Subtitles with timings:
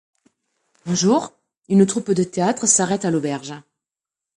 [0.87, 1.31] Un jour,
[1.69, 3.53] une troupe de théâtre s'arrête à l'auberge.